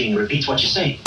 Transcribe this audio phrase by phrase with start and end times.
[0.00, 0.99] Machine repeats what you say.